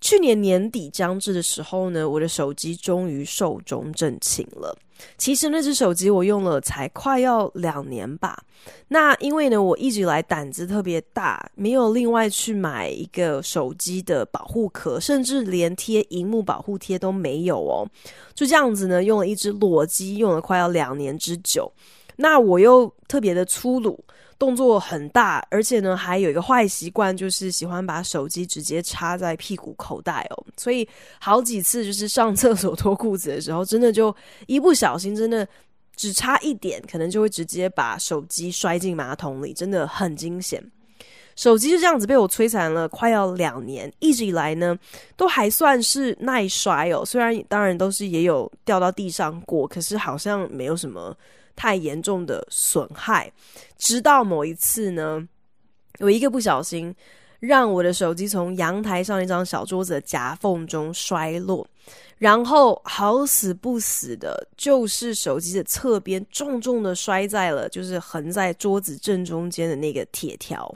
[0.00, 4.76] 去年年底将至的时候呢，我的手机终于寿终正寝了。
[5.16, 8.42] 其实那只手机我用了才快要两年吧。
[8.88, 17.88] 那因为呢，我一直以来胆子特别大，没有另外去买一个手机的保护壳，甚至连贴荧幕保护贴都没有哦。
[18.34, 21.70] 就这样子呢，用了一只裸机，用了快要两年之久。
[22.16, 24.02] 那我又特别的粗鲁。
[24.40, 30.46] 动作很大，而且呢，还有一个坏习惯，就是喜欢把手机直接插在屁股口袋哦。
[30.56, 30.88] 所以
[31.20, 35.46] 好几次就是上厕所脱裤子的时候，真的就一不小心，真的
[35.94, 40.64] 只差一点，可能就会直接把手机摔进马桶里，真的很惊险。
[41.36, 44.74] 手机就这样子被我摧残了快要两年，一直以来呢，
[45.18, 47.04] 都还算是耐摔哦。
[47.04, 51.14] 虽然当然都是也有掉到地上过，可是好像没有什么。
[51.54, 53.32] 太严重的损害，
[53.76, 55.26] 直到某一次呢，
[55.98, 56.94] 我一个不小心，
[57.38, 61.66] 让我的手机从阳台上一张小桌子的夹缝中摔落，
[62.18, 70.74] 然后好死不死的，就是手机的侧边重重的摔在了，就是横在桌子正中间的那个铁条，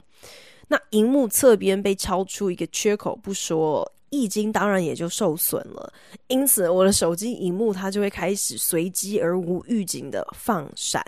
[0.67, 3.91] 那荧幕侧边被敲出一个缺口不说。
[4.09, 5.91] 液晶当然也就受损了，
[6.27, 11.03] 因此我的手机荧幕它就会开始随机而无预警的放闪，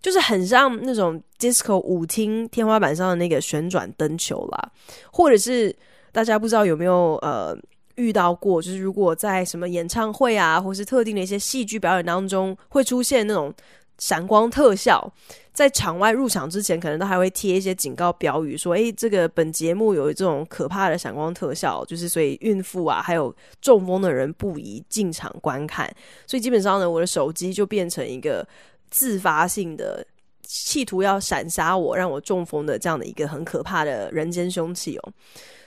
[0.00, 4.72] 就是很像那种 disco 舞厅天花板上的那个旋转灯球啦，
[5.12, 5.74] 或者是
[6.12, 7.56] 大家不知道有没有呃
[7.96, 13.52] 遇到过，就是如果在什么演唱会啊，或是特定的一些戏剧表演当中会出现那种。
[13.98, 15.12] 闪光特效，
[15.52, 25.90] 在场外入场之前，可能都还会贴一些警告标语，说：“诶，这个本节目有这种可怕的闪光特效，就是所以孕妇啊，还有中风的人不宜进场观看。”
[26.26, 28.46] 所以基本上呢，我的手机就变成一个
[28.90, 30.06] 自发性的，
[30.42, 35.12] 企图要闪杀我，让我中风的这样的一个很可怕的人间凶器哦。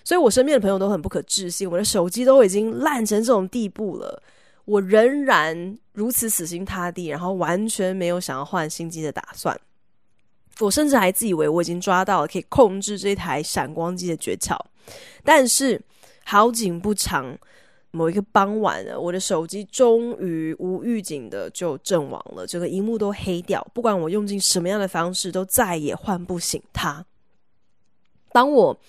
[0.04, 4.22] 所以我身边的朋友都很不可置信，我的手机都已经烂成这种地步了。
[4.70, 9.60] 我仍然如此死心塌地，然后完全没有想要换新机的打算。
[10.60, 14.56] 我甚至还自以为我已经抓到了可以控制这台闪光机的诀窍。
[15.24, 15.82] 但是
[16.24, 17.36] 好景不长，
[17.90, 23.66] 某一个傍晚呢，我的手机终于无预警的就阵亡了，整个荧幕都黑掉。
[23.74, 27.04] 不管我用尽什么样的方式，都再也唤不醒它。
[28.32, 28.80] 当我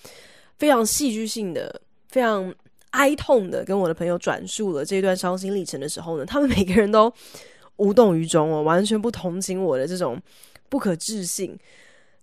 [0.59, 1.81] 非常戏剧性的、
[2.11, 2.55] 非常。
[2.91, 7.13] 哀痛的跟我的朋友转述了这段伤心历程的时候呢，他们每个人都
[7.77, 10.21] 无动于衷哦，完全不同情我的这种
[10.69, 11.57] 不可置信，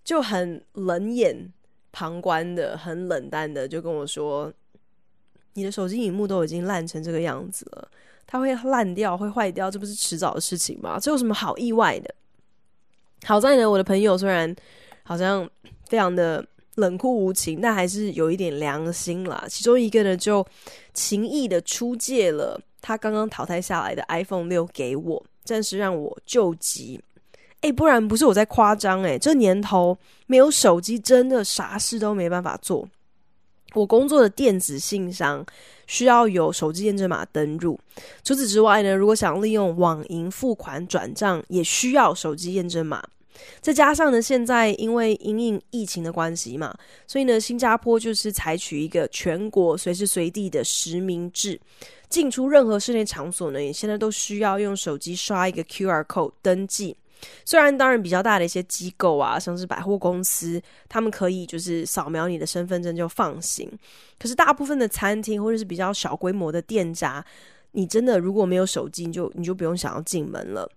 [0.04, 1.52] 就很冷眼
[1.90, 4.52] 旁观的、很冷淡的就跟我说
[5.54, 7.88] ：“你的手机荧幕都已经烂成这个样子了，
[8.26, 10.98] 它会烂掉、会坏掉，这不是迟早的事情吗？
[11.00, 12.14] 这有什么好意外的？”
[13.24, 14.54] 好在呢，我的朋友虽然
[15.02, 15.48] 好像
[15.86, 16.44] 非常的。
[16.78, 19.44] 冷酷无情，但还是有一点良心啦。
[19.48, 20.46] 其中一个呢，就
[20.94, 27.00] 情意的出借了他刚刚淘汰下来的 iPhone 六给我，暂时让我救急。
[27.62, 32.88] 诶，不然不是我在夸张诶，这年头没有手机，真的啥事都没办法做。
[33.74, 35.44] 我工作的电子信箱
[35.88, 37.78] 需要有手机验证码登入，
[38.22, 43.02] 除此之外呢，如果想利用网银付款转账，也需要手机验证码。
[43.60, 46.76] 再加上呢，现在因为因应疫情的关系嘛，
[47.06, 51.60] 所以呢，新加坡就是采取一个全国随时随地的实名制，
[52.08, 56.96] 进出任何室内场所呢，也现在都需要用手机刷一个 QR code 登记。
[57.44, 63.68] 虽然当然比较大的一些机构啊，像是百货公司，他们可以就是扫描你的身份证就放行，
[64.20, 67.24] 可是大部分的餐厅或者是比较小规模的店家，
[67.72, 70.70] 你真的如果没有手机，你就你就不用想要进门了。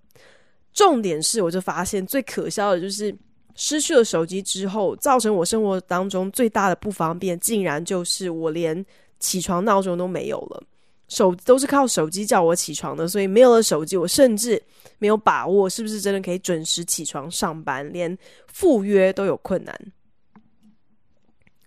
[0.74, 3.14] 重点是，我就发现最可笑的就是
[3.56, 8.86] 失去了手机之后，造成我生活当中最大的不方便，竟然就是我连
[9.20, 10.64] 起床闹钟都没有了。
[11.10, 14.62] 手都是靠手机叫我起床的，所以没有了手机，我甚至
[14.98, 18.18] 没有把握是不是真的可以准时起床上班，连
[18.48, 19.78] 赴约都有困难。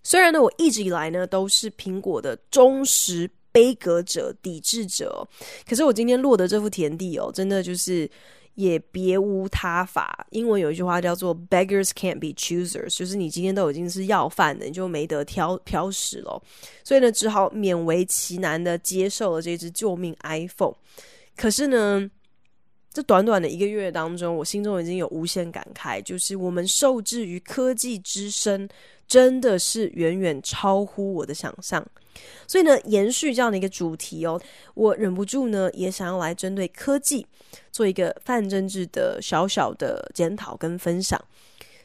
[0.02, 5.28] 虽然呢，我一直以来呢都是苹果的忠实背格者、抵制者，
[5.68, 8.10] 可是我今天落得这副田地哦，真的就是。
[8.54, 10.26] 也别无他法。
[10.30, 16.42] 英文有一句话叫做 “beggars can't be choosers”，就是你今天都已经是要饭的，你就没得挑挑食了。
[16.82, 20.74] 所以呢，只好勉为其难的接受了这支救命 iPhone。
[21.36, 22.08] 可是呢，
[22.92, 28.68] 这短短的一个月当中，我心中已经有无限感慨，就是我们受制于科技之深，
[29.08, 31.84] 真的是远远超乎我的想象。
[32.46, 34.40] 所以呢，延续这样的一个主题哦，
[34.74, 37.26] 我忍不住呢，也想要来针对科技
[37.72, 41.22] 做一个泛政治的小小的检讨跟分享。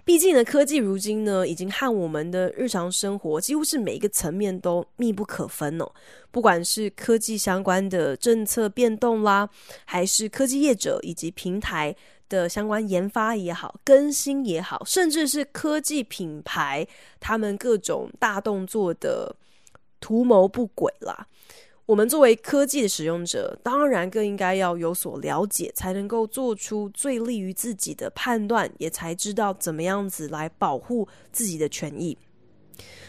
[0.06, 5.88] 毕竟呢，科技如今呢，已经和我们的日常生活几乎是每一个层面都密不可分哦。
[6.32, 9.48] 不管是科技相关的政策变动啦，
[9.86, 11.96] 还是科技业者以及平台
[12.28, 16.88] 的相关研发也好、更新也好，甚至是科技品牌
[17.20, 19.36] 他们各种大动作的
[20.00, 21.28] 图谋不轨啦。
[21.86, 32.16] 我们作为科技的使用者，当然更应该要有所了解，才能够做出最利于自己的判断，也才知道怎么样子来保护自己的权益。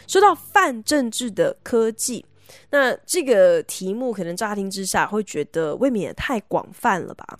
[0.07, 2.25] 说到泛政治的科技，
[2.71, 7.39] 那这个题目可能乍听之下会觉得未免也太广泛了吧？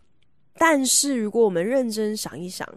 [0.60, 2.68] 但是如果我们认真想一想，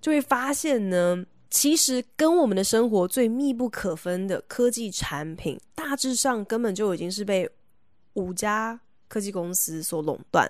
[0.00, 7.48] 就会发现呢，其实跟我们的生活最密不可分的科技产品，大致上根本就已经是被
[8.14, 8.78] 五家
[9.08, 10.46] 科技公司所垄断，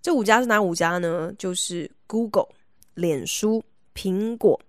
[0.00, 1.32] 这五家是哪五家呢？
[1.36, 2.48] 就是 Google、
[2.94, 3.64] 脸书、
[3.94, 4.60] 苹果、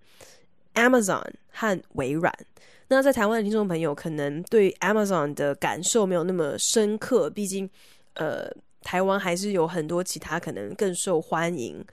[0.73, 2.33] Amazon 和微软。
[2.87, 7.69] 那在台湾的听众朋友可能对 Amazon 的感受没有那么深刻，毕竟
[8.15, 8.51] 呃，
[8.81, 11.83] 台湾还是有很多其他可能更受欢迎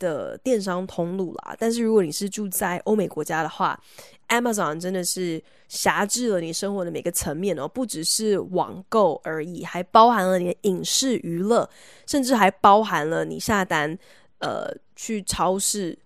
[0.00, 1.54] 的电商通路啦。
[1.56, 3.80] 但是如果你是住在欧美国家的话
[4.28, 11.70] ，Amazon 真的是辖制了你生活的每个层面哦，不只是网购而已，还包含了你的影视娱乐，
[12.06, 13.96] 甚至还包含了你下单，
[14.38, 15.96] 呃，去超市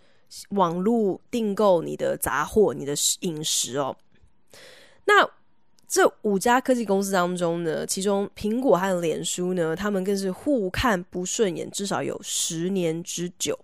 [0.50, 3.96] 网络订购你的杂货、你的饮食哦。
[5.06, 5.29] 那
[5.94, 13.56] 这五家科技公司当中呢，其中苹果和脸书呢，他们更是互看不顺眼，至少有十年之久。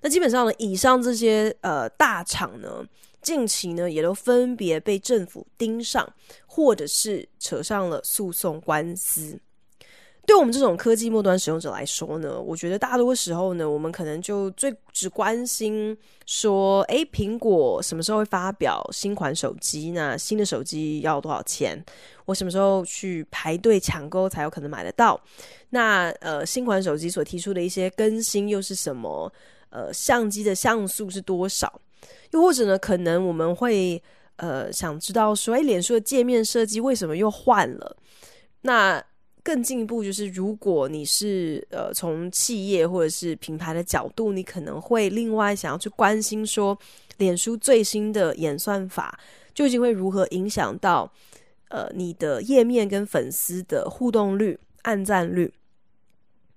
[0.00, 2.82] 那基本上呢，以上这些呃大厂呢。
[3.20, 6.10] 近期呢，也都分别被政府盯上，
[6.46, 9.38] 或者是扯上了诉讼官司。
[10.26, 15.96] 对我们这种科技末端使用者来说呢，我觉得大多时候呢，我们可能就最只关心
[16.26, 19.92] 说，诶，苹果什么时候会发表新款手机？
[19.92, 21.82] 那新的手机要多少钱？
[22.24, 25.18] 我什么时候去排队抢购才有可能买得到？
[25.70, 29.32] 那呃，新款手机所提出的一些更新又是什么？
[29.70, 31.80] 呃，相机的像素是多少？
[32.32, 34.02] 又或者呢，可能我们会
[34.36, 37.96] 呃想知道说，哎，脸书的界面设计为什么又换了？
[38.62, 39.02] 那
[39.46, 46.76] 更进一步就是，如果你是呃从企业或者是品牌的角度，你可能会另外想要去关心说，
[47.18, 49.16] 脸书最新的演算法
[49.54, 51.08] 究竟会如何影响到
[51.68, 55.54] 呃你的页面跟粉丝的互动率、按赞率。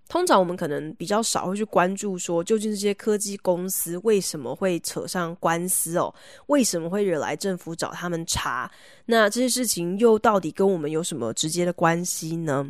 [0.09, 6.13] 通常我们可能比较少会去关注说，究竟这些科技公司为什么会扯上官司哦？
[6.47, 8.69] 为什么会惹来政府找他们查？
[9.05, 12.67] 那这些事情又到底跟我们有什么直接的关系呢？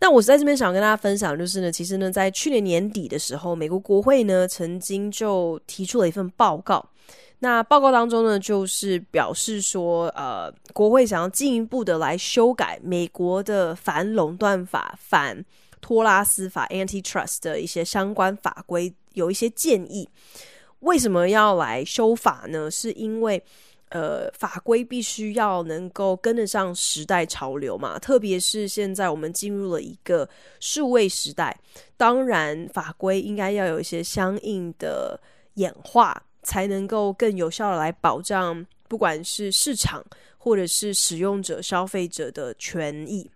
[0.00, 6.82] 那我在这边想跟大家分享，就是呢，其实呢，在去年年底的时候，美国国会呢曾经就提出了一份报告。
[7.40, 15.44] 那报告当中呢，就是表示说，呃，国会想要进一步的来修改美国的反垄断法，反
[15.80, 20.08] 托拉斯法 （Antitrust） 的一些相关法规有一些建议。
[20.80, 22.70] 为什么要来修法呢？
[22.70, 23.42] 是因为
[23.90, 27.98] 呃，法规必须要能够跟得上时代潮流嘛。
[27.98, 30.28] 特别是现在我们进入了一个
[30.60, 31.58] 数位时代，
[31.96, 35.20] 当然法规应该要有一些相应的
[35.54, 40.04] 演化，才能够更有效的来保障，不管是市场
[40.38, 43.28] 或者是使用者、消费者的权益。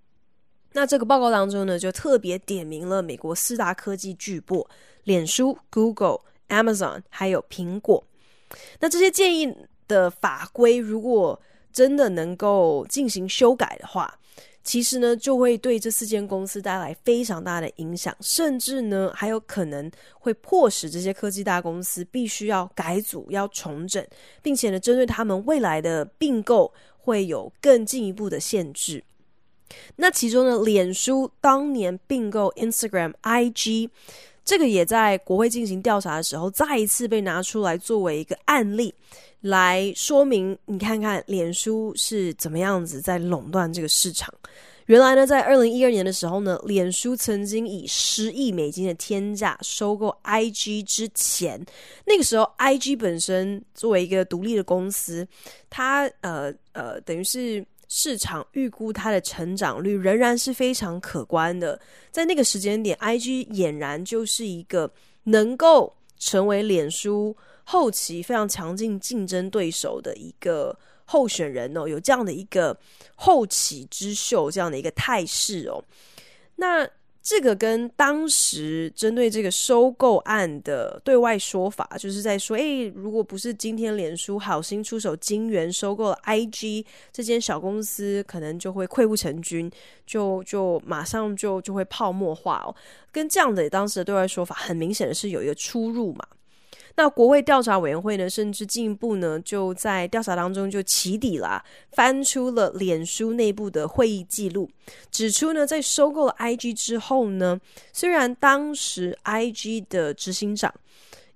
[0.76, 4.66] 那这个报告当中呢，就特别点名了美国四大科技巨擘：
[5.04, 8.04] 脸书、Google、Amazon，还有苹果。
[8.81, 11.40] 那这些建议的法规，如果
[11.73, 14.19] 真的能够进行修改的话，
[14.64, 19.88] 其实呢，就会对这四间公司带来非常大的影响，甚至呢，还有可能
[20.19, 24.04] 会迫使这些科技大公司必须要改组、要重整，
[24.43, 29.04] 并且呢，针对他们未来的并购，会有更进一步的限制。
[29.97, 33.88] 那其中呢，脸书当年并购 Instagram、IG，
[34.45, 38.93] 这个也在国会进行调查的时候，再一次被拿出来作为一个案例，
[39.40, 44.33] 来说明你看看脸书是怎么样子在垄断这个市场。
[44.87, 51.59] 原来呢，在二零一二年的时候呢，脸书曾经以十亿美金的天价收购 IG 之前，
[52.04, 55.26] 那个时候 IG 本身作为一个独立的公司，
[55.71, 61.81] 它呃呃等于是市场预估它的成长率仍然是非常可观的。
[62.11, 64.91] 在那个时间点，IG 俨然就是一个
[65.25, 72.76] 能够成为脸书后期非常强劲竞争对手的一个候选人哦，有这样的一个
[73.14, 75.83] 后起之秀这样的一个态势哦。
[76.57, 76.88] 那
[77.25, 89.71] 这个跟当时针对这个收购案的对外说法，就是在说，诶，如果不是今天脸书好心出手金元收购了 IG 这间小公司，可能就会溃不成军，
[90.04, 92.76] 就就马上就就会泡沫化哦。
[93.11, 96.26] 跟这样的当时的对外说法，很明显的是有一个出入嘛。
[96.96, 104.70] 那国会调查委员会呢，甚至进一步呢，就在调查当中就起底啦，翻出了脸书内部的会议记录，
[105.10, 107.60] 指出呢，在收购了 IG 之后呢，
[107.92, 110.72] 虽然当时 IG 的执行长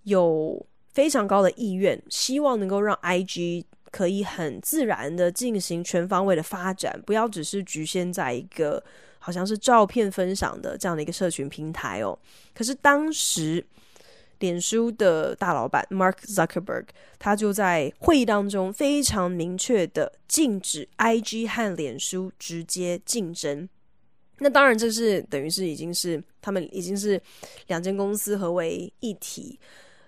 [0.05, 8.81] 有非常高的意愿，希望能够让 IG 可以很自然的进行全方位的发展，不要只是局限在一个
[9.19, 12.17] 好像是照片分享的这样的一个社群平台哦，
[12.55, 13.67] 可是当时。
[14.39, 16.85] 脸书的大老板 Mark Zuckerberg，
[17.19, 23.69] 他就在会议当中非常明确的禁止 IG 和脸书直接竞争。
[24.39, 27.21] 那当然，这是等于是已经是他们已经是
[27.67, 29.59] 两间公司合为一体，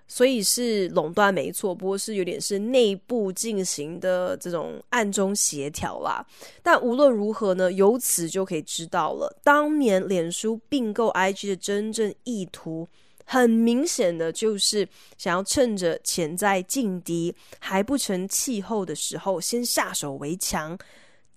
[0.07, 6.25] 所以是垄断没错，不过是有点是内部进行的这种暗中协调啦。
[6.63, 12.87] 但无论如何呢，由此就可以知道了，当年脸书并购 IG 的真正意图。
[13.25, 14.87] 很明显的就是
[15.17, 20.77] 想要趁着潜在劲敌还不成气候的时候，先下手为强，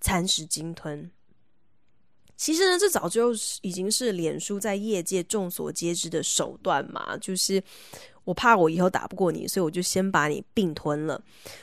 [0.01, 1.09] 蚕食鲸吞。
[2.37, 7.63] 其实呢，这早就已经是脸书在业界众所皆知的手段嘛，就是。
[8.25, 11.21] 我怕我以后打不过你，所以我就先把你并吞了。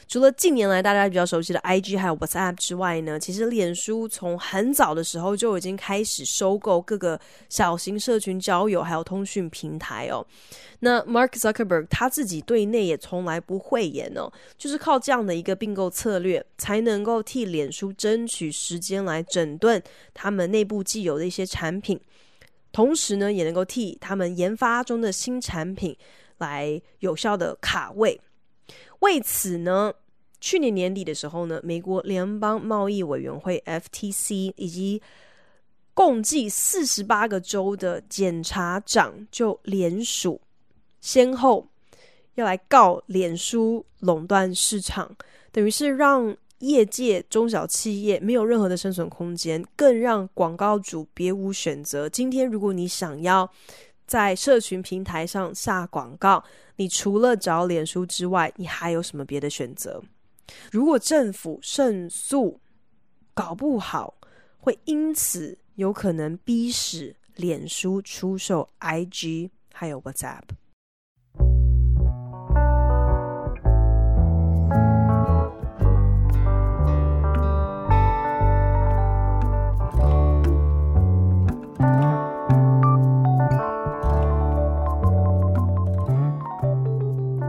[0.08, 10.24] 除了近年来大家比较熟悉的 IG 还有 WhatsApp 之外呢，其实脸书从很早的时候就已经开始收购各个小型社群交友还有通讯平台哦。
[10.78, 19.82] 那 Mark Zuckerberg 他自己对内也从来不讳言哦，就是靠这样的一个并购策略，才能够替脸书争取时间来整顿
[20.14, 22.00] 他们内部既有的一些产品，
[22.70, 25.96] 同时呢，也能够替他们研发中的新产品。
[26.42, 28.20] 来有效的卡位。
[28.98, 29.92] 为此呢，
[30.40, 35.00] 去年年底的时候呢，美国联邦贸易委员会 FTC 以及
[35.94, 40.40] 共计四十八个州的检察长就联署，
[41.00, 41.68] 先后
[42.34, 45.14] 要来告脸书垄断市场，
[45.50, 52.08] 等于是让业界中小企业没有任何的生存空间，更让广告主别无选择。
[52.08, 53.50] 今天如果你想要
[54.12, 56.44] 在社群平台上下广告，
[56.76, 60.02] 你除了找脸书之外，你还有什么别的选择？
[60.70, 62.60] 如果政府胜诉，
[63.32, 64.12] 搞不好
[64.58, 70.42] 会因此有可能逼使脸书出售 IG 还有 WhatsApp。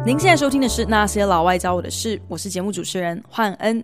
[0.05, 3.81] 您现在收听的是《那些老外教我的事》，我是节目主持人焕恩。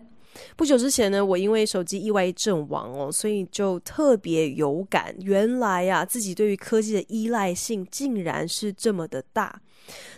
[0.58, 9.62] 不久之前呢，我因为手机意外阵亡哦，所以就特别有感，原来呀、啊，自己对于科技的依赖性竟然是这么的大。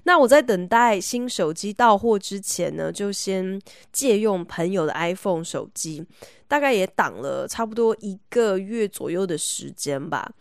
[0.02, 3.62] 那我在等待新手机到货之前呢，就先
[3.94, 6.04] 借用朋友的 iPhone 手机，
[6.48, 10.32] 大概也挡了差不多一个月左右的时间吧。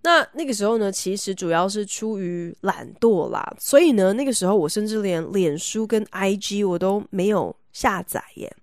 [0.00, 8.56] 那那个时候呢，其实主要是出于懒惰啦，所以呢，那个时候我甚至连脸书跟 IG 我都没有下载耶，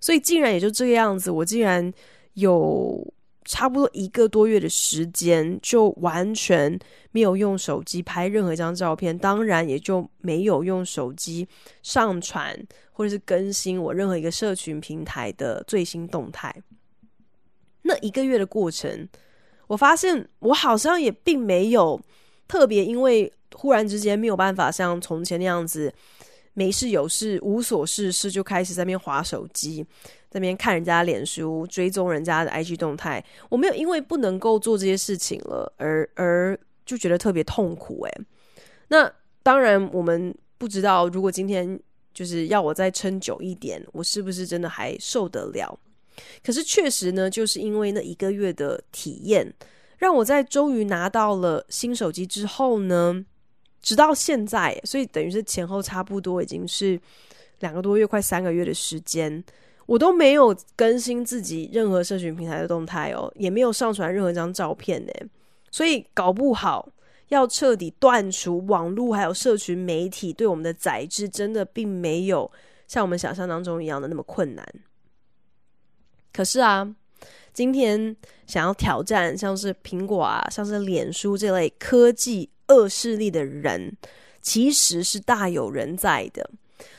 [0.00, 1.92] 所以竟然也就这个样子，我竟然
[2.32, 3.06] 有
[3.44, 6.76] 差不多一个多月的时间，就完全
[7.12, 11.46] 没有用手机拍任何一张照片，当然也就没有用手机
[11.82, 12.58] 上传
[12.90, 16.54] 或者是更新我任何一个社群平台的最新动态。
[17.82, 19.06] 那一个月的过程。
[19.70, 22.00] 我发现我好像也并没有
[22.48, 25.92] 特别，因为忽然之间没有办法像从前那样子
[26.54, 29.84] 没事有事无所事事就开始在那边划手机，
[30.28, 33.24] 在那边看人家脸书，追踪人家的 IG 动态。
[33.48, 38.20] 我没有因为不能够做这些事情了而而就觉得特别痛苦诶。
[38.88, 39.08] 那
[39.44, 41.78] 当然我们不知道，如果今天
[42.12, 45.78] 就是要我再撑久一点，我是不是真的还受得了？
[46.44, 49.52] 可是确实呢，就是因为那一个月的体验，
[49.98, 53.24] 让我在终于拿到了新手机之后呢，
[53.82, 57.00] 直到现在，所以等于是前后差不多已经是
[57.60, 59.42] 两个多月，快三个月的时间，
[59.86, 65.12] 我都没有更新自己任何社群平台的动态哦，也没有上传任何一张照片呢。
[65.70, 66.88] 所以搞不好
[67.28, 72.50] 要彻底断除网络还有社群媒体对我们的宰制，真的并没有
[72.88, 74.66] 像我们想象当中一样的那么困难。
[76.32, 76.88] 可是啊，
[77.52, 83.96] 今天想要挑战像是苹果啊、像是脸书这类科技恶势力的人，
[84.40, 86.50] 其实是大有人在的。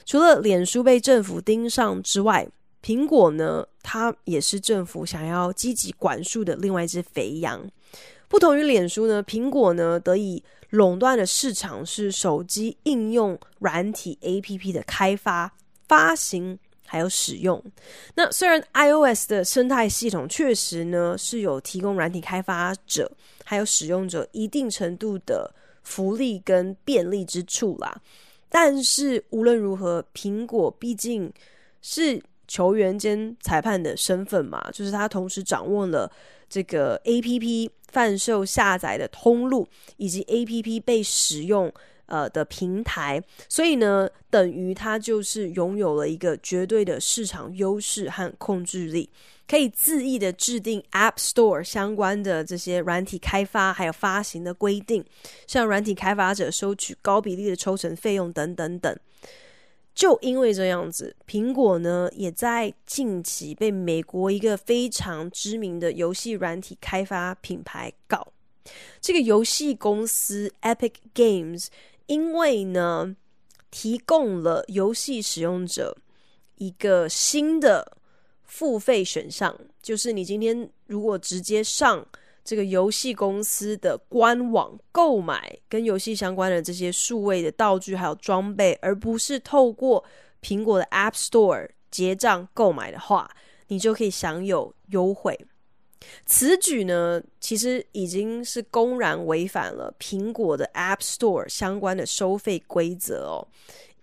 [0.06, 2.48] 除了脸书被政府盯上之外，
[2.84, 7.66] 苹果呢，它也是政府想要积极管束的另外一只肥羊。
[8.28, 15.52] 不同于脸书呢，苹果呢得以垄断的市场是手机应用软体 APP 的开发、
[15.88, 16.58] 发行
[16.92, 17.64] 还有使用。
[18.14, 23.10] 那虽然 iOS 的生态系统确实呢是有提供软体开发者
[23.46, 25.50] 还有使用者一定程度的
[25.84, 27.98] 福利跟便利之处啦。
[28.50, 31.32] 但是无论如何，苹果毕竟
[31.82, 36.12] 是球员兼裁判的身份嘛，就是他同时掌握了
[36.50, 41.72] 这个 APP 贩售下载的通路，以及 APP 被使用
[42.12, 49.10] 呃的平台，所以呢，等于它就是拥有了一个绝对的市场优势和控制力。
[49.48, 55.04] 可以恣意的制定 App Store 相关的这些软体开发还有发行的规定，
[55.48, 58.96] 向软体开发者收取高比例的抽成费用等等等。
[59.94, 68.26] 就因为这样子，苹果呢也在近期被美国一个非常知名的游戏软体开发品牌告。
[69.02, 71.68] 这个游戏公司 Epic Games
[72.12, 73.16] 因为呢
[73.70, 75.96] 提供了游戏使用者
[76.56, 77.98] 一个新的。
[78.44, 82.06] 付费选项就是你今天如果直接上
[82.44, 90.04] 这个游戏公司的官网购买跟游戏相关的这些数位的道具还有装备，而不是透过
[90.42, 93.32] 苹果的 App Store 结账购买的话，
[93.70, 95.40] 你就可以享有优惠。
[96.26, 103.48] 此举呢，其实已经是公然违反了苹果的 App Store 相关的收费规则哦。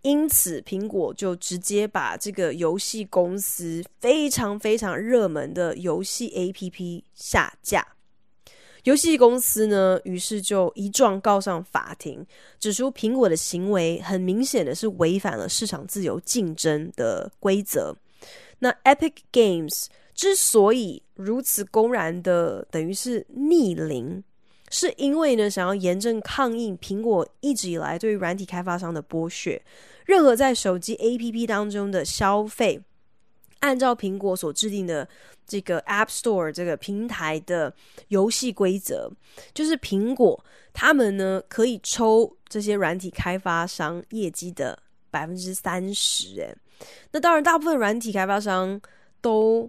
[0.02, 7.84] 因此，苹果就直接把这个游戏公司非常非常热门的游戏 APP 下架。
[8.84, 12.24] 游戏公司呢，于是就一状告上法庭，
[12.60, 17.94] 指出苹果的行为很明显的是违反了市场自由竞争的规则。
[18.60, 24.22] 那 Epic Games 之所以如此公然的等于是逆鳞，
[24.70, 29.60] 是因为呢，想要严正抗议苹果一直以来对于软体开发商的剥削。
[30.06, 32.80] 任何在手机 APP 当中的消费，
[33.58, 35.06] 按照苹果所制定的
[35.46, 37.74] 这个 App Store 这个平台的
[38.08, 39.10] 游戏规则，
[39.52, 44.78] 就是苹果他们呢可以抽这些软体开发商业绩的
[45.10, 46.36] 百分之三十。
[46.36, 46.54] 诶，
[47.10, 48.80] 那当然，大部分软体开发商
[49.20, 49.68] 都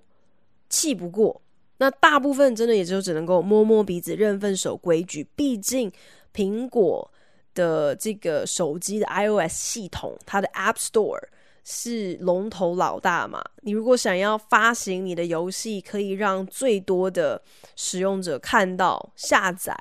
[0.69, 1.41] 气不过，
[1.77, 5.27] 那大部分真的也就只能够摸摸鼻子，认份守规矩。
[5.35, 5.91] 毕竟
[6.33, 7.11] 苹果。
[7.55, 11.19] 的这个手机的 iOS 系统，它的 App Store
[11.65, 13.43] 是龙头老大嘛？
[13.63, 17.41] 你如果想要发行你的游戏，可以让最多的
[17.75, 19.75] 使用者看到下载，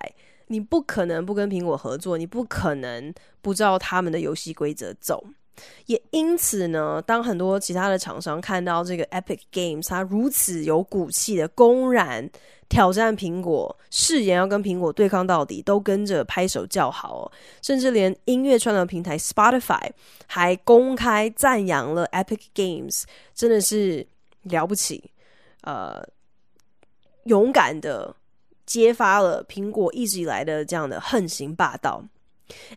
[0.48, 5.22] 你不可能不跟苹果合作，你不可能不知道他们的游戏规则走。
[5.87, 12.29] 也因此呢，当很多其他的厂商看到这个 Epic Games，它如此有骨气的公然
[12.68, 17.33] 挑战苹果，誓言要跟苹果对抗到底，都跟着拍手叫好哦。
[17.62, 19.90] 甚至连音乐串流平台 Spotify
[20.27, 24.07] 还公开赞扬了 Epic Games，真的是
[24.42, 25.11] 了不起，
[25.62, 26.07] 呃，
[27.25, 28.14] 勇敢的
[28.66, 32.05] 揭发了苹果一直以来的这样的横行霸道。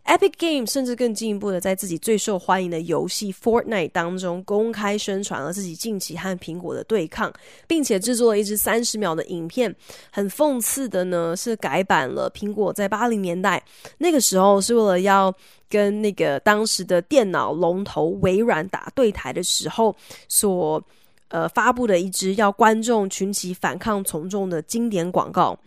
[0.04, 7.32] Epic Game 甚至更进一步的，在自己最受欢迎的游戏 Fortnite 当中公开宣传了自己近期和苹果的对抗，
[7.66, 9.74] 并且制作了一支三十秒的影片。
[10.10, 13.62] 很讽刺的呢，是改版了苹果在八零年代
[13.98, 15.34] 那个时候是为了要
[15.68, 19.94] 跟那个当时的电脑龙头微软打对台的时候
[20.28, 20.82] 所
[21.28, 25.58] 呃发布的一支要观众群起反抗从众的经典广告。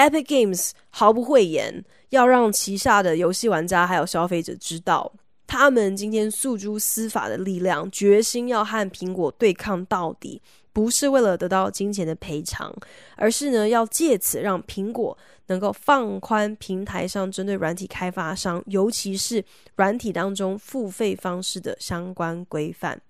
[0.00, 1.84] Epic Games 毫不讳言。
[2.08, 5.12] 要让旗下的游戏玩家还有消费者知道，
[5.46, 12.74] 他们今天诉诸司法的力量，决心要和苹果对抗到底，不是为了得到金钱的赔偿，
[13.14, 19.44] 而是呢要借此让苹果能够放宽平台上针对软体开发商，尤其是
[19.76, 23.00] 软体当中付费方式的相关规范。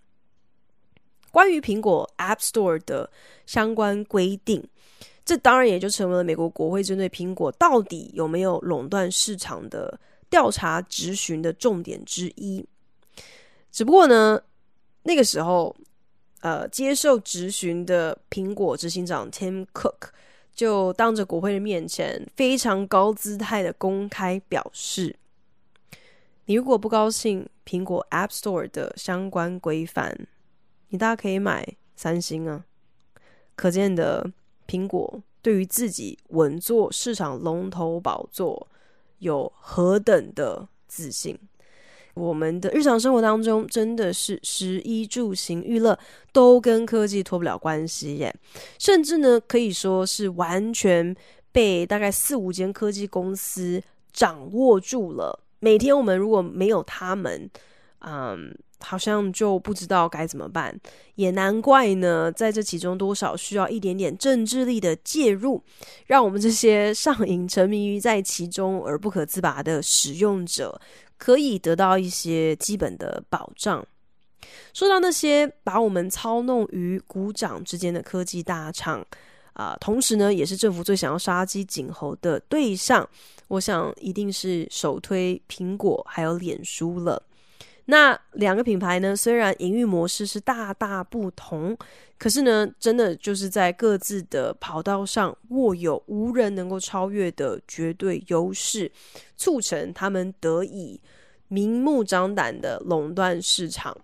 [1.31, 3.09] 关于苹果 App Store 的
[3.47, 4.63] 相关规定。
[5.31, 9.97] 这当然也就成为了美国国会针对苹果到底有没有垄断市场的
[10.29, 12.67] 调查质询的重点之一。
[13.71, 14.43] 只不过呢，
[15.05, 15.77] 那个时候
[16.41, 20.09] 呃接受质询的苹果执行长 Tim Cook
[20.53, 25.15] 就当着国会的面前，非常高姿态的公开表示
[26.47, 30.27] ：“你如果不高兴苹果 App Store 的相关规范，
[30.89, 32.65] 你大家可以买三星啊。”
[33.55, 34.29] 可见的
[34.71, 38.69] 苹果对于自己稳坐市场龙头宝座
[39.19, 41.37] 有何等的自信。
[42.15, 45.99] 我们的日常生活当中，真的是食衣住行娱乐
[46.33, 48.33] 都跟科技脱不了关系耶，
[48.79, 51.17] 甚至呢可以说是完全
[51.51, 55.41] 被大概四五间科技公司掌握住了。
[55.59, 57.51] 每天我们如果没有他们，
[58.01, 60.75] 嗯，好像就不知道该怎么办。
[61.15, 65.63] 也难怪呢，在这其中多少需要一点点政治力的介入，
[66.07, 70.81] 让我们这些上瘾沉迷于在其中而不可自拔的使用者。
[71.21, 73.87] 可以得到一些基本的保障。
[74.73, 79.07] 说到那些把我们操弄于股掌之间的科技大厂，
[79.53, 83.07] 啊、同时呢，也是政府最想要杀鸡儆猴的对象，
[83.49, 87.23] 我想一定是首推苹果还有脸书了。
[87.91, 91.77] 那两个品牌呢，虽然营运模式是大大不同。
[92.17, 98.93] 可是呢，真的就是在各自的跑道上握有无人能够超越的绝对优势，
[99.39, 101.01] 促成他们得以
[101.49, 103.97] 明目张胆的垄断市场。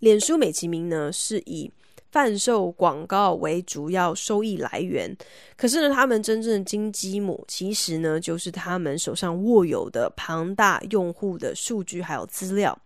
[0.00, 1.72] 脸书美其名呢，是以
[2.10, 5.14] 贩售广告为主要收益来源，
[5.56, 12.78] 可是呢，他们真正的金鸡母其实呢，就是他们手上握有的庞大用户的数据还有资料。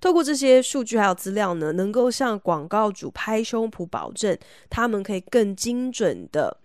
[0.00, 4.36] 透过这些数据还有资料呢，能够向广告主拍胸脯保证，
[4.68, 6.56] 他们可以更精准的，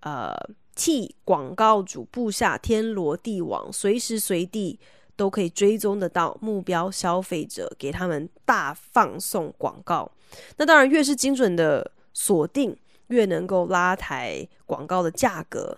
[0.00, 0.34] 呃，
[0.74, 4.78] 替广告主布下天罗地网，随时随地
[5.16, 10.10] 都可以追踪得到目标消费者，给他们大放送广告。
[10.56, 12.76] 那当然，越是精准的锁定，
[13.08, 15.76] 越能够拉抬广告的价格。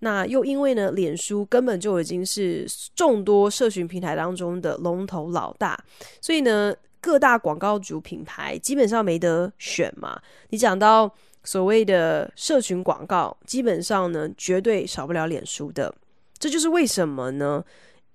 [0.00, 5.78] 那又因为呢，脸书根本就已经是众多社群平台当中的龙头老大，
[6.20, 10.20] 所以呢，各大广告主品牌基本上没得选嘛。
[10.50, 11.10] 你讲到
[11.44, 15.94] 所谓的社群广告，基本上呢，绝对少不了脸书的。
[16.38, 17.64] 这就是为什么呢？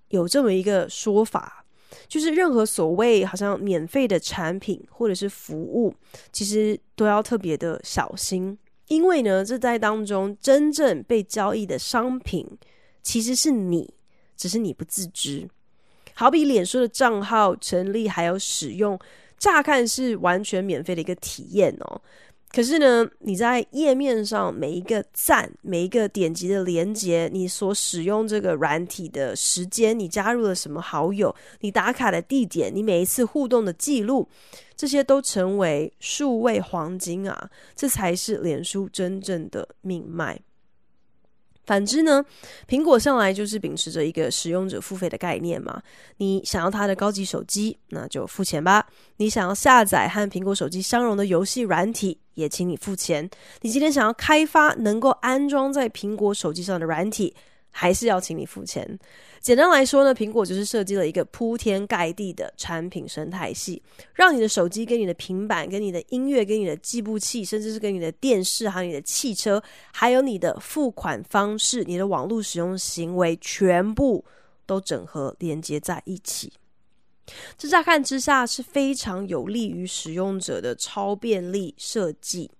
[0.10, 1.61] 有这么一个说法，
[2.08, 5.94] 就是任何所谓好像免费的产品或者是服务，
[6.32, 8.58] 其实都要特别的小心。
[8.88, 12.46] 因为呢，这在当中真正被交易的商品
[13.02, 13.94] 其实是你，
[14.36, 15.48] 只是你不自知。
[16.14, 19.00] 好比脸书的账号成立还有使用，
[19.38, 22.02] 乍看是完全免费的一个体验哦。
[22.54, 34.28] 可是呢，你在页面上每一个赞、每一个点击的连接，你所使用这个软体的时间，你加入了什么好友，你打卡的地点，你每一次互动的记录，
[34.76, 37.50] 这些都成为数位黄金啊！
[37.74, 40.38] 这才是脸书真正的命脉。
[41.66, 42.24] 反之呢，
[42.68, 45.82] 苹果向来就是秉持着一个使用者付费的概念嘛。
[46.18, 48.86] 你想要它的高级手机，那就付钱吧。
[49.18, 53.30] 你想要下载和苹果手机相容的游戏软体，也请你付钱。
[53.62, 57.36] 你今天想要开发能够安装在苹果手机上的软体，
[57.72, 59.00] 还是要请你付钱。
[59.40, 63.82] 简单来说呢，苹果就是设计了一个铺天盖地的产品生态系，
[64.14, 74.24] 让你的手机、跟你的平板、跟你的音乐、跟你的计步器，甚至是跟你的电视、还有你的汽车，还有你的付款方式、你的网络使用行为，全部
[74.68, 76.54] 都整合连接在一起。
[77.58, 82.52] 这乍看之下是非常有利于使用者的超便利设计，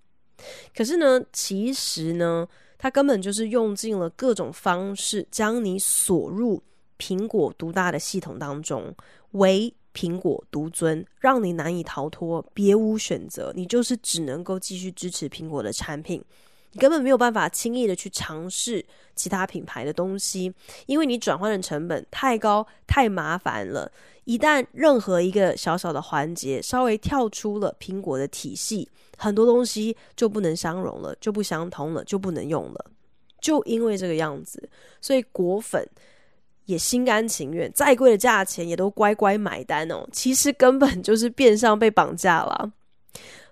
[0.76, 2.48] 可是呢，其实呢，
[2.82, 6.60] 它根本就是用尽了各种方式将你锁入。
[6.98, 8.92] 苹果独大的系统当中，
[9.32, 16.24] 唯苹果独尊，让你难以逃脱，别无选择，你就是只能够继续支持苹果的产品，
[16.72, 20.54] 你根本没有办法轻易的去尝试其他品牌的东西，
[20.86, 23.92] 因为你转换的成本太高，太麻烦了。
[24.26, 32.86] 一旦任何一个小小的环节稍微跳出了苹果的体系，很多东西就不能相容了，就不相通了，就不能用了。
[33.40, 35.88] 就因为这个样子，所以果粉。
[36.66, 40.08] 也心甘情愿，再贵的价钱也都乖乖买单哦。
[40.12, 42.72] 其实根本就是变相被绑架了。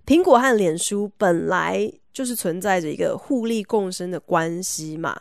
[0.09, 5.15] 苹果和脸书本来就是存在着一个互利共生的关系嘛。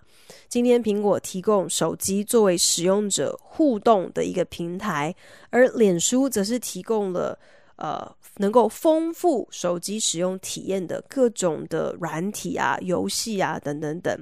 [0.48, 5.14] 今天苹果提供手机作为使用者互动的一个平台，
[5.50, 7.38] 而脸书则是提供了
[7.76, 14.18] 呃能够丰富手机使用体验的各种的软体啊、游戏啊等等等。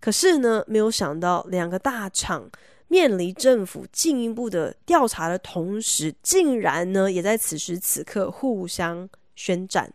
[0.00, 2.50] 可是呢，没有想到两个大厂。
[2.88, 9.08] 面临政府进一步的调查的同时，竟然呢也在此时此刻互相
[9.40, 9.90] 宣战。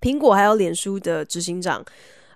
[0.00, 1.84] 苹果还有脸书的执行长。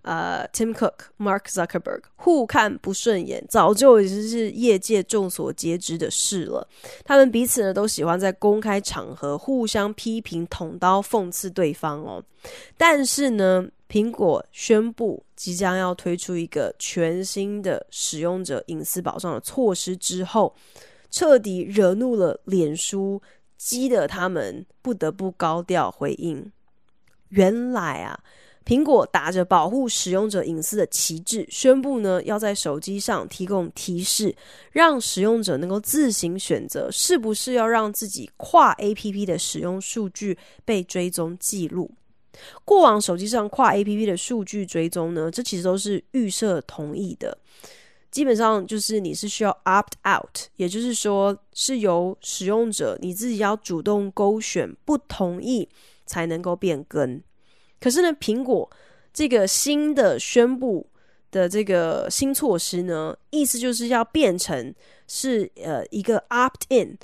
[0.03, 6.65] 呃、，Tim Cook、Mark Zuckerberg 互看不顺眼，早就已经是业界众所皆知的事了。
[7.05, 12.23] 他们彼此呢都喜欢在公开场合互相批评、捅刀、讽刺对方哦。
[12.77, 20.55] 但是呢，苹果宣布即将要推出一个全新的使用者隐私保障的措施之后，
[21.11, 23.21] 彻底惹怒了脸书，
[23.57, 26.53] 激得他们不得不高调回应。
[27.29, 28.19] 原来啊。
[28.67, 34.35] 苹果打着保护使用者隐私的旗帜，宣布呢要在手机上提供提示，
[34.73, 41.89] 让使用者能够自行选择是不是要让自己跨 APP 的使用数据被追踪记录。
[42.65, 47.39] 过往手机上跨 APP 的数据追踪呢，这其实都是预设同意的，
[48.17, 55.69] 基本上就是你是需要 opt out，也就是说是由使用者你自己要主动勾选不同意
[56.07, 57.23] 才能够变更。
[57.79, 58.71] 可是呢，苹果
[59.13, 60.89] 这个新的宣布
[61.31, 64.75] 的这个新措施呢，意思就是要变成
[65.07, 66.97] 是呃一个 opt in，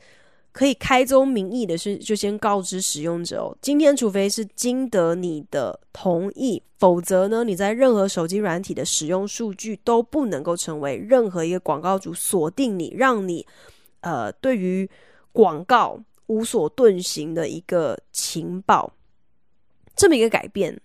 [0.53, 13.47] 可以开宗明义的是，就先告知使用者哦，今天除非是经得你的同意，否则呢，你在任何手机软体的使用数据都不能够成为任何一个广告主锁定你，让你
[14.01, 14.89] 呃对于
[15.33, 18.93] 广告无所遁形的一个情报。
[19.97, 20.79] 这么一个改变，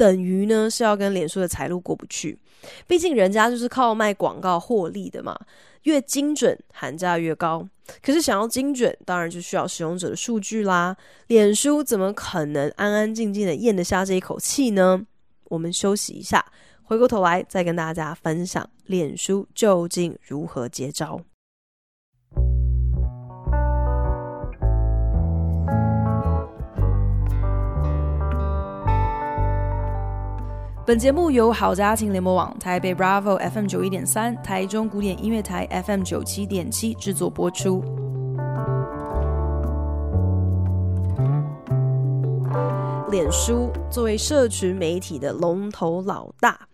[0.00, 2.38] 等于呢是要跟脸书的财路过不去。
[2.86, 5.38] 毕竟人家就是靠卖广告获利的嘛，
[5.82, 7.68] 越精准喊价越高。
[8.02, 10.96] 可是想要精准，当然就需要使用者的数据啦。
[11.26, 15.04] 脸书怎么可能安安静静的咽得下这一口气呢？
[15.50, 16.42] 我们休息一下，
[16.82, 21.20] 回过头来再跟大家分享脸书究竟如何接招。
[30.90, 37.80] 本节目由好家庭联盟网、台北 Bravo FM 九一点三、台中古典音乐台 FM 九七点七制作播出。
[43.08, 46.69] 脸书作为社群媒体的龙头老大。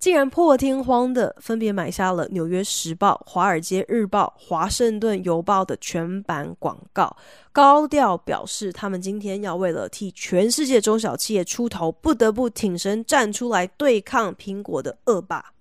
[0.00, 7.14] 竟然破天荒的分别买下了《纽约时报》、《华尔街日报》、《华盛顿邮报》的全版广告，
[7.52, 15.52] 高调表示他们今天要为了替全世界中小企业出头，不得不挺身站出来对抗苹果的恶霸。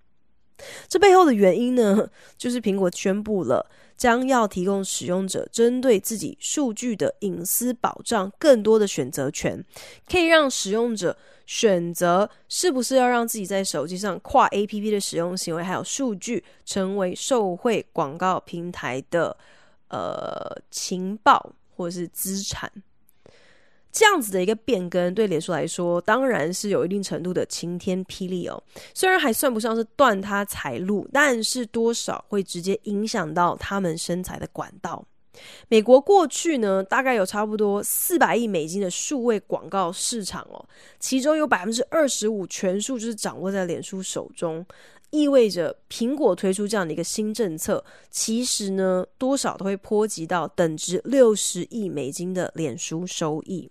[0.87, 3.65] 这背后的原因呢，就是苹果宣布了
[3.97, 9.61] 将要提供使用者针对自己数据的隐私保障更多的选择权，
[10.09, 11.17] 可以让使用者。
[11.49, 19.35] 选择是不是要让自己在手机上跨 APP 的使用行为还有数据成为受惠广告平台的
[19.87, 22.71] 呃情报或者是资产，
[23.91, 28.61] 这样子的一个变更对脸书来说当然是有一定程度的晴天霹雳哦。
[28.93, 35.03] 虽然还算不上是断他财路，但是多少会直接影响到他们生财的管道。
[35.67, 40.63] 美国过去呢，大概有差不多四百亿美金的数位广告市场哦，
[40.99, 44.65] 其中有百分之二十五全数就是掌握在脸书手中，
[45.11, 53.69] 意味着苹果推出这样的一个新政策，其实呢，多少都会波及到等值六十亿美金的脸书收益。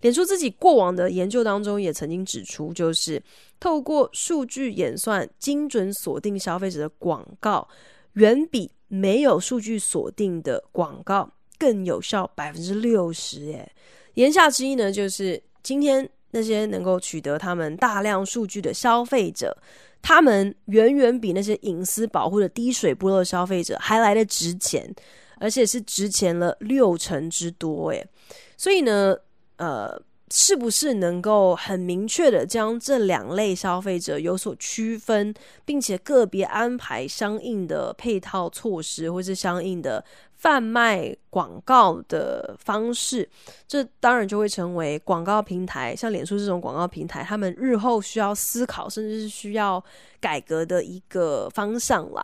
[0.00, 3.22] 脸书自己过往的研究当中也曾经指出，就是
[3.60, 7.68] 透过数据演算，精准锁定消费者的广告，
[8.14, 13.70] 远比没有数据锁定的广告更有效百分之六十耶。
[14.14, 19.56] 言下之意呢，就是今天那些能够取得他们大量数据的消费者，
[20.02, 24.92] 他们远远比那些隐私保护的滴水不漏的消费者还来得值钱，
[25.38, 28.06] 而且是值钱了六成之多诶。
[28.56, 29.16] 所以呢，
[29.56, 30.00] 呃。
[30.30, 35.32] 是不是能够很明确的将这两类消费者有所区分，
[35.64, 40.04] 并且个别安排相应的配套措施，或是相应的
[40.38, 43.28] 贩卖广告的方式，
[43.66, 49.82] 这当然就会成为广告平台，像脸书这种广告平台，他们日后需要思考，甚至是需要
[50.20, 52.22] 改革的一个方向啦。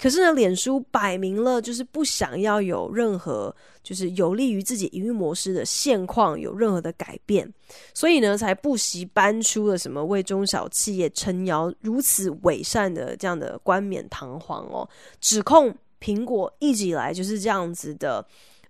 [0.00, 7.46] 可是呢，脸书摆明了就是不想要有任何就是有利于自己营运模式的现况有任何的改变，
[7.92, 14.88] 所以呢，才不惜搬出了什么为中小企业撑腰如此伪善的这样的冠冕堂皇哦，
[15.20, 15.76] 指控。
[16.00, 18.24] 苹果一直以来就是这样子的，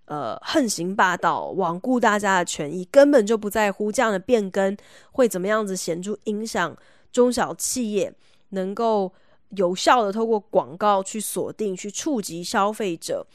[0.05, 4.75] 呃，横行霸道，罔顾大家的权益，根本就不在乎这样的变更
[5.11, 6.75] 会怎么样子显著影响
[7.11, 8.13] 中小企业
[8.49, 9.11] 能够
[9.51, 13.25] 有效的透过广告去锁定、去触及消费者，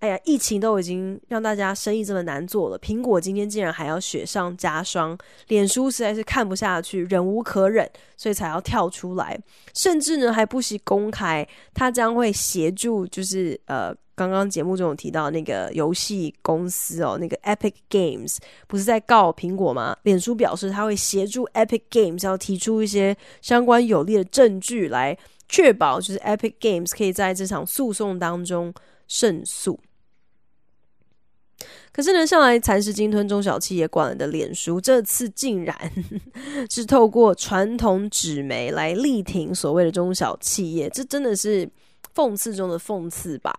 [0.00, 5.16] 哎呀，疫情都已经让大家生意这么难做了，苹果今天竟然还要雪上加霜，
[5.48, 7.86] 脸书实在是看不下去，忍无可忍，
[8.16, 9.38] 所以才要跳出来，
[9.74, 19.94] 甚至呢还不惜公开，他将会协助，就是呃，刚刚节目中有提到那个游戏公司哦，那个 Epic Games 不是在告苹果吗？
[20.04, 25.14] 脸书表示他会协助 Epic Games 要提出一些相关有力的证据，来
[25.46, 28.72] 确保就是 Epic Games 可以在这场诉讼当中
[29.06, 29.78] 胜诉。
[31.92, 35.76] 可是呢，向来蚕食鲸吞中小企业惯了的脸书，这次竟然
[36.70, 41.68] 是透过传统纸媒来力挺所谓的中小企业，这真的是
[42.14, 43.52] 讽刺中的讽刺吧？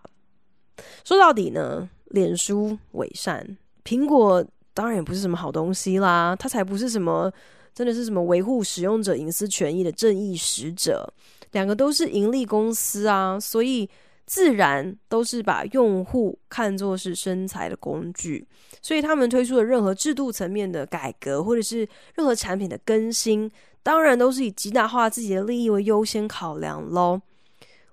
[1.04, 7.30] 说到底呢，脸书伪善，苹果当然也不是什么好东西啦，它才不是什么
[7.74, 11.12] 真的是什么维护使用者隐私权益的正义使者，
[11.52, 13.88] 两个都是盈利公司啊，所以。
[14.32, 18.48] 自然都是把用户看作是生财的工具，
[18.80, 23.50] 所以他们推出的任何制度层面的改革，或者是任何产品的更新，
[23.82, 27.20] 当然都是以极大化自己的利益为优先考量喽。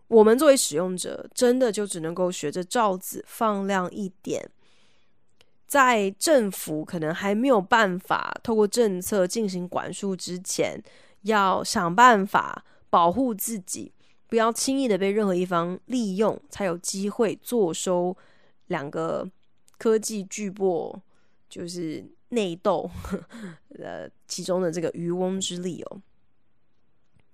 [0.07, 4.49] 我们作为使用者，真的就只能够学着罩子放亮一点，
[5.67, 10.81] 在政府可能还没有办法透过政策进行管束之前，
[11.23, 13.91] 要想办法保护自己。
[14.29, 18.15] 不要轻易的被任何一方利用，才有机会坐收
[18.67, 19.27] 两个
[19.77, 20.95] 科技巨擘
[21.49, 22.89] 就是内斗
[23.79, 26.01] 呃其中的这个渔翁之利哦。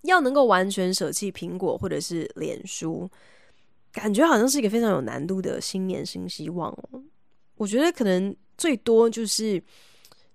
[0.03, 3.09] 要能够完全舍弃苹果或者是脸书，
[3.91, 7.03] 感觉好像是一个非常有难度的新年新希望哦。
[7.55, 9.61] 我觉得可能最多就是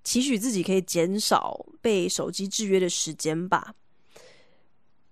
[0.03, 3.75] 期许自己可以减少被手机制约的时间吧。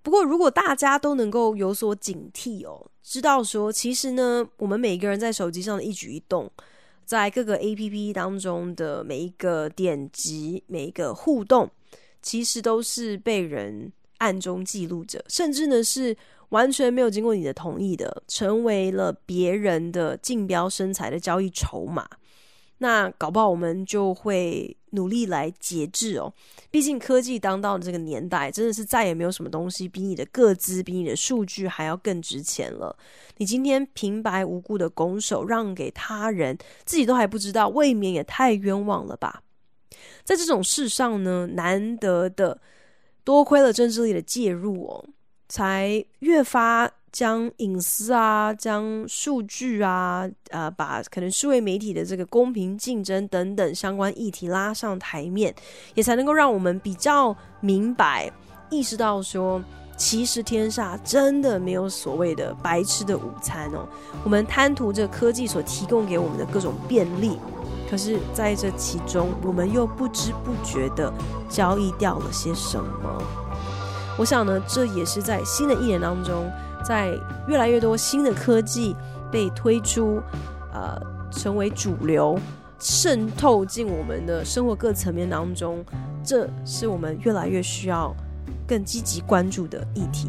[0.09, 6.51] 不过，如果大家都能够有所警惕哦，知道说，其实呢，我们每一个人在手机上的一举一动，
[7.05, 11.71] 在各个 APP 当中的每一个点击、每一个互动，
[12.23, 16.17] 其实都是被人暗中记录着，甚至呢是
[16.49, 22.09] 完全没有经过你的同意的，成为了别人的竞标生财的交易筹码。
[22.79, 26.33] 那搞不好我们就会努力来节制哦。
[26.71, 32.97] 毕竟科技当道的这个年代，真的是再也没有什么东西比你的个资、比你的数据还要更值钱了。
[33.39, 39.43] 你今天平白无故的拱手让给他人，自己都还不知道，未免也太冤枉了吧？
[40.25, 42.61] 在这种事上呢，难得的
[43.25, 45.05] 多亏了政治力的介入哦，
[45.49, 46.93] 才越发。
[47.13, 55.55] 将隐私啊，将数据啊，呃，把可能数位媒体的这个公平竞争等等相关议题拉上台面，
[55.95, 58.31] 也才能够让我们比较明白，
[58.71, 59.63] 意识到说，
[59.97, 63.89] 其实天下真的没有所谓的白吃的午餐哦。
[64.25, 67.39] 我们贪图这科技所提供给我们的各种便利，
[67.91, 71.13] 可是在这其中，我们又不知不觉的
[71.49, 73.23] 交易掉了些什么。
[74.19, 76.51] 我想呢，这也是在新的一年当中。
[76.85, 77.15] 在
[77.47, 78.95] 越来越多新的科技
[79.31, 80.21] 被推出，
[80.73, 82.39] 呃，成为主流，
[82.79, 85.85] 渗透进我们的生活各层面当中，
[86.25, 88.15] 这是我们越来越需要
[88.67, 90.29] 更积极关注的议题。